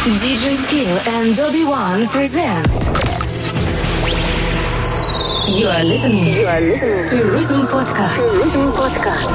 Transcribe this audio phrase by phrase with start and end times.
[0.00, 2.86] DJ Skill and Dobby One presents.
[5.46, 6.26] You are listening.
[6.26, 8.32] You are listening to Rhythm Podcast.
[8.32, 9.28] To Rhythm Podcast.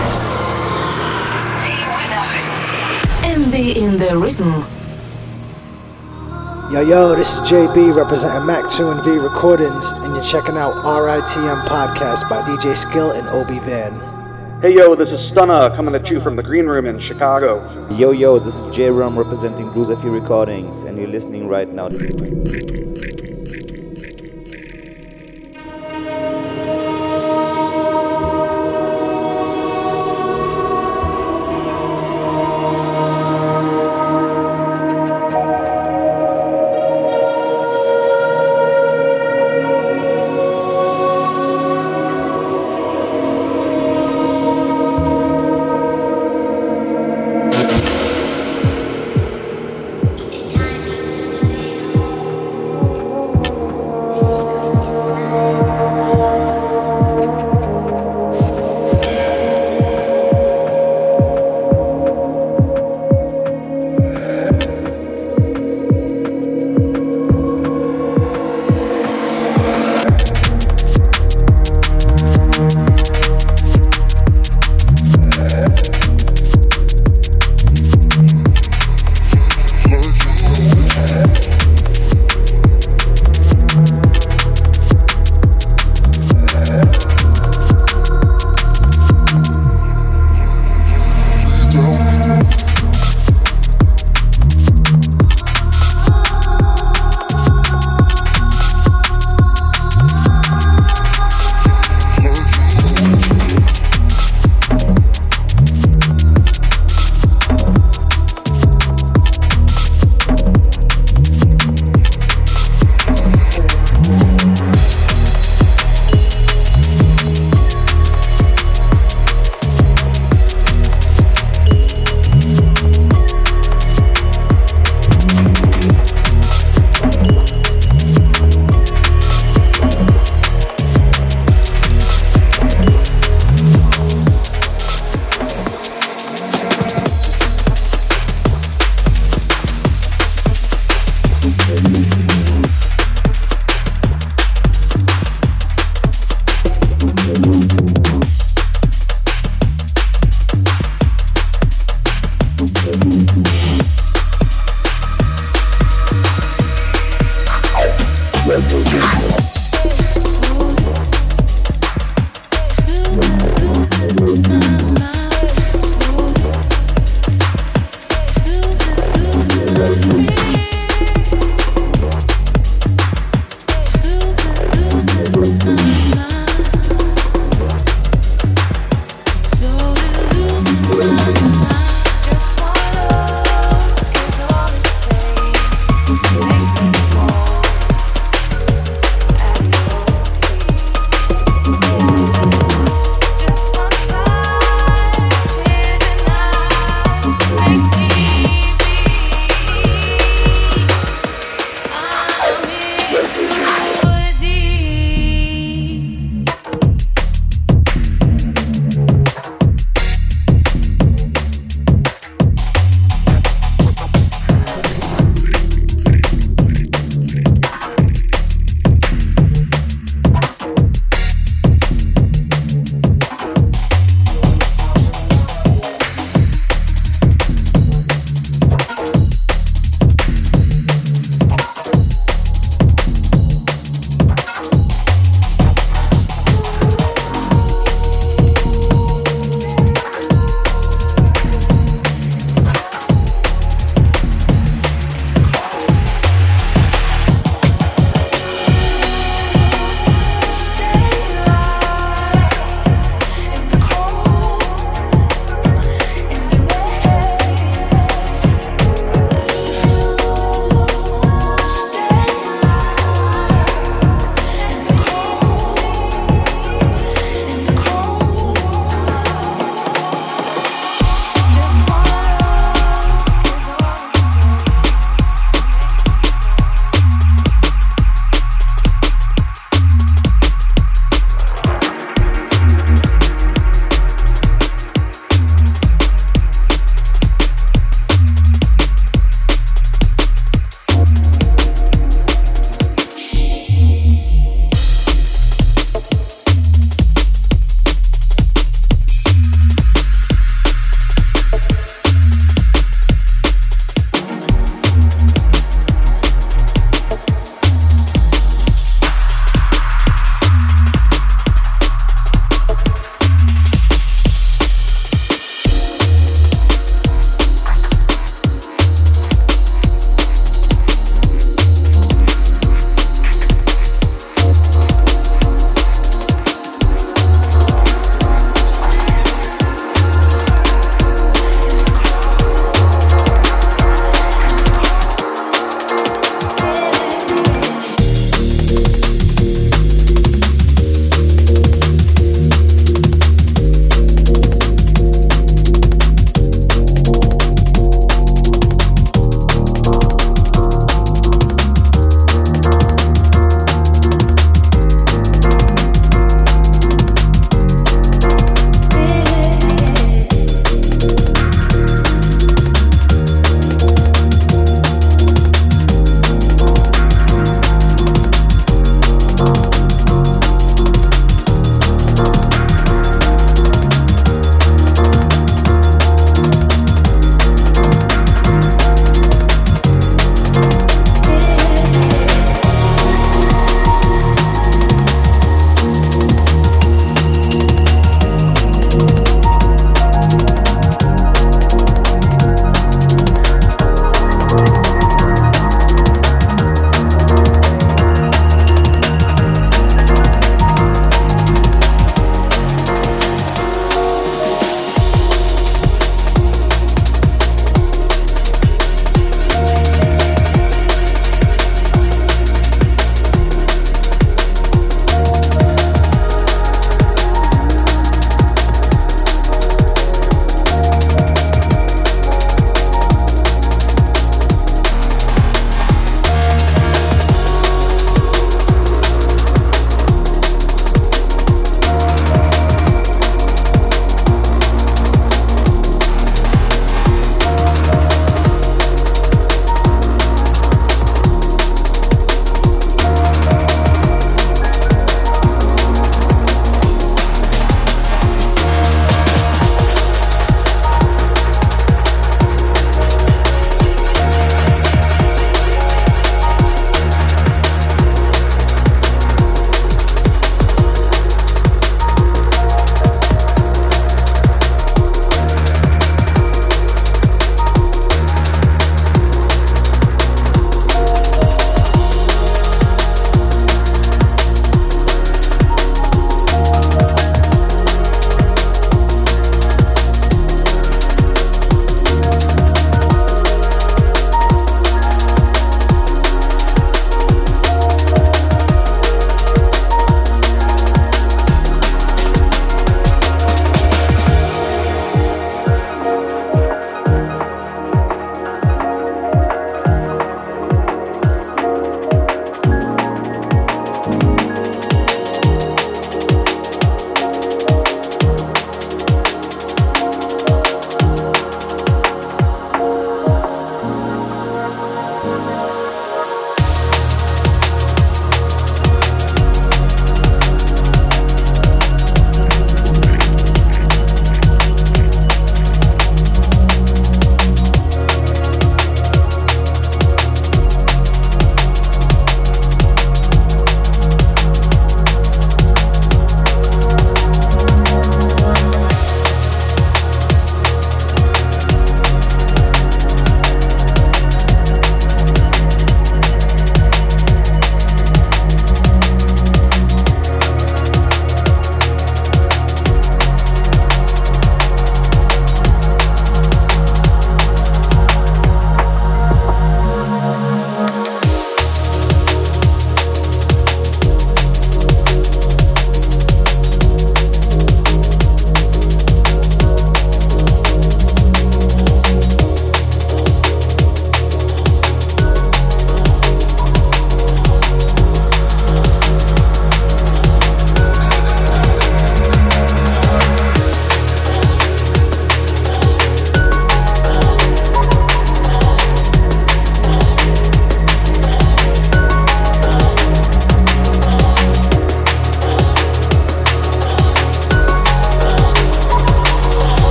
[1.37, 4.65] Stay with us and be in the rhythm.
[6.73, 10.73] Yo, yo, this is JB representing Mac 2 and V Recordings, and you're checking out
[10.83, 13.93] RITM Podcast by DJ Skill and Obi Van.
[14.61, 17.87] Hey yo, this is Stunna coming at you from the Green Room in Chicago.
[17.91, 21.89] Yo yo, this is J Rum representing Blues Recordings, and you're listening right now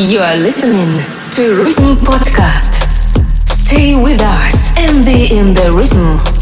[0.00, 0.96] You are listening
[1.32, 2.80] to Rhythm Podcast.
[3.46, 6.39] Stay with us and be in the rhythm.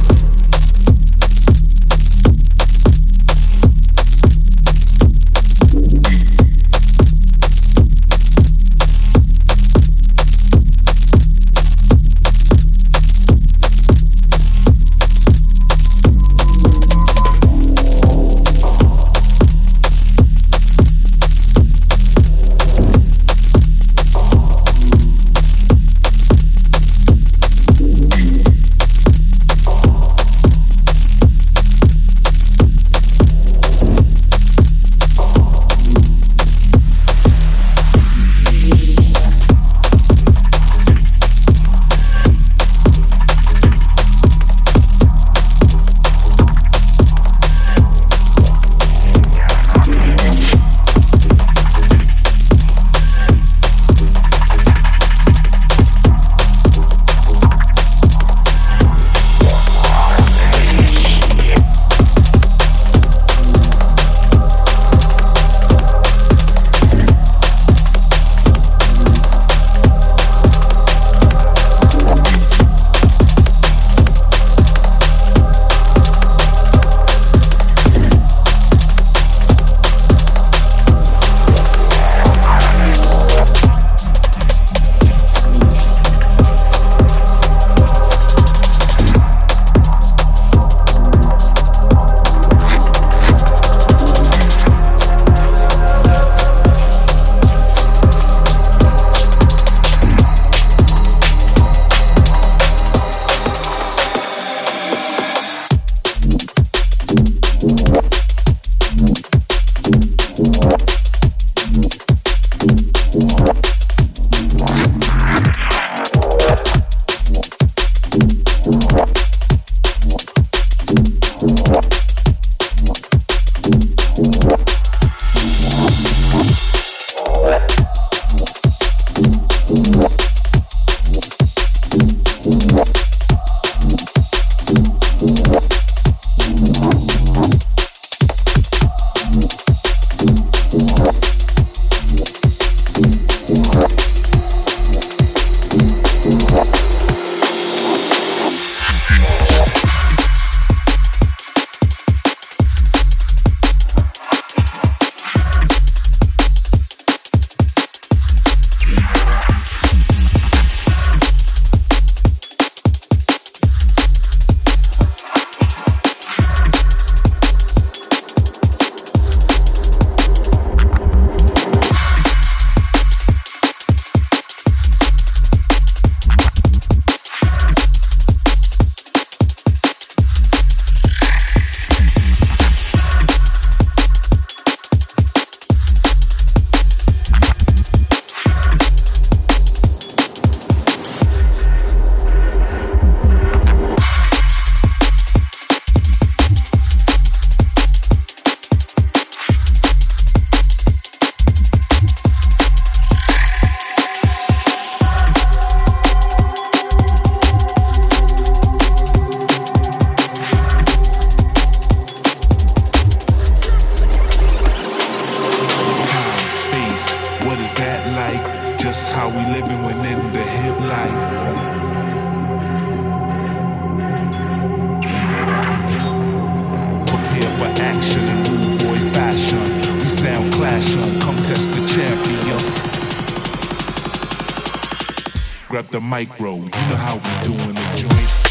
[235.78, 236.54] grab the micro.
[236.54, 238.47] You know how we doing the joint.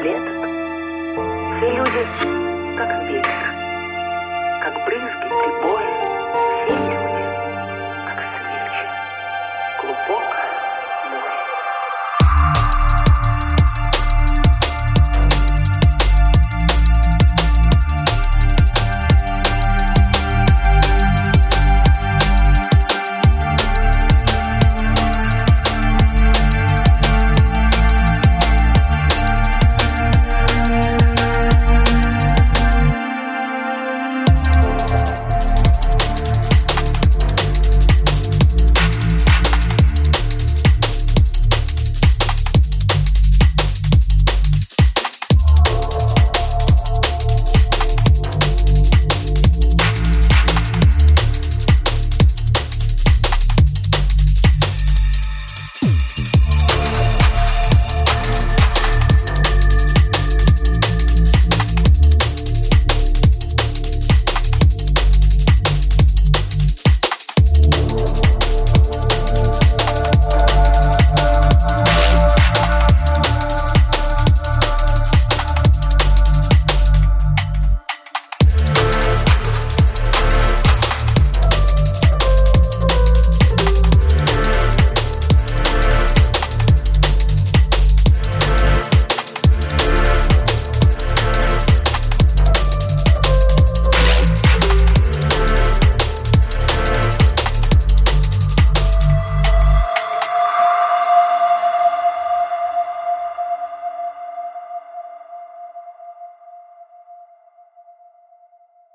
[0.00, 0.48] Клеток.
[1.56, 2.06] Все люди
[2.76, 3.54] как ветер,
[4.62, 5.99] как брызги прибоя.